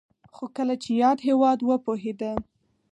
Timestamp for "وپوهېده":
1.63-2.31